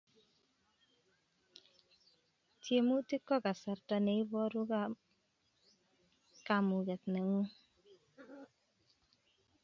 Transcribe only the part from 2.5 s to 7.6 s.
Tiemutik ko kasarta ne iporu kamuket nengung